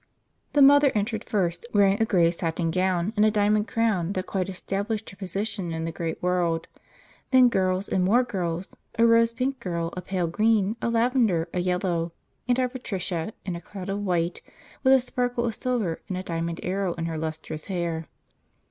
The 0.53 0.63
mother 0.63 0.91
entered 0.95 1.29
first, 1.29 1.63
wearing 1.73 2.01
a 2.01 2.05
grey 2.05 2.31
satin 2.31 2.71
gown 2.71 3.13
and 3.15 3.23
a 3.23 3.29
diamond 3.29 3.67
crown 3.67 4.13
that 4.13 4.25
quite 4.25 4.49
established 4.49 5.11
her 5.11 5.15
position 5.15 5.71
in 5.71 5.85
the 5.85 5.91
great 5.91 6.23
world. 6.23 6.67
Then 7.29 7.49
girls, 7.49 7.87
and 7.87 8.03
more 8.03 8.23
girls: 8.23 8.73
a 8.97 9.05
rose 9.05 9.31
pink 9.31 9.59
girl, 9.59 9.93
a 9.95 10.01
pale 10.01 10.25
green, 10.25 10.75
a 10.81 10.89
lavender, 10.89 11.49
a 11.53 11.59
yellow, 11.59 12.13
and 12.47 12.59
our 12.59 12.67
Patricia, 12.67 13.31
in 13.45 13.55
a 13.55 13.61
cloud 13.61 13.89
of 13.89 13.99
white 14.03 14.41
with 14.83 14.93
a 14.95 14.99
sparkle 14.99 15.45
of 15.45 15.53
silver, 15.53 16.01
and 16.09 16.17
a 16.17 16.23
diamond 16.23 16.61
arrow 16.63 16.95
in 16.95 17.05
her 17.05 17.19
lustrous 17.19 17.65
hair. 17.65 18.07